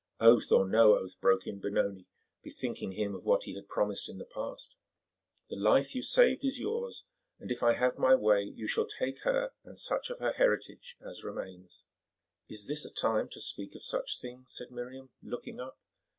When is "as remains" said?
11.01-11.83